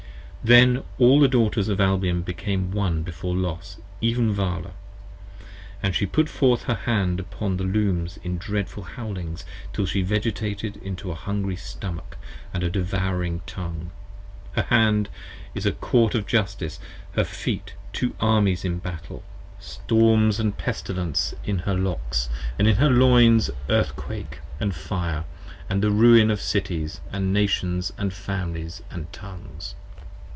Then 0.43 0.81
All 0.97 1.19
the 1.19 1.27
Daughters 1.27 1.67
of 1.69 1.79
Albion 1.79 2.23
became 2.23 2.71
One 2.71 3.03
before 3.03 3.35
Los: 3.35 3.77
even 4.01 4.33
Vala. 4.33 4.71
And 5.83 5.93
she 5.93 6.07
put 6.07 6.29
forth 6.29 6.63
her 6.63 6.73
hand 6.73 7.19
upon 7.19 7.57
the 7.57 7.63
Looms 7.63 8.17
in 8.23 8.39
dreadful 8.39 8.81
howlings, 8.81 9.45
Till 9.71 9.85
she 9.85 10.01
vegetated 10.01 10.77
into 10.77 11.11
a 11.11 11.15
hungry 11.15 11.55
Stomach 11.57 12.17
& 12.37 12.53
a 12.55 12.59
devouring 12.71 13.43
Tongue. 13.45 13.91
Her 14.53 14.63
Hand 14.63 15.09
is 15.53 15.67
a 15.67 15.73
Court 15.73 16.15
of 16.15 16.25
Justice, 16.25 16.79
her 17.11 17.23
Feet, 17.23 17.75
two 17.93 18.15
Armies 18.19 18.65
in 18.65 18.79
Battle: 18.79 19.21
10 19.59 19.61
Storms 19.61 20.41
& 20.51 20.57
Pestilence, 20.57 21.35
in 21.45 21.59
her 21.59 21.75
Locks: 21.75 22.29
& 22.43 22.57
in 22.57 22.65
her 22.65 22.89
Loins 22.89 23.51
Earthquake 23.69 24.39
And 24.59 24.73
Fire, 24.73 25.23
& 25.51 25.69
the 25.69 25.91
Ruin 25.91 26.31
of 26.31 26.41
Cities 26.41 26.99
& 27.13 27.13
Nations 27.13 27.93
& 28.03 28.09
Families 28.09 28.81
& 28.97 29.11
Tongues. 29.11 29.75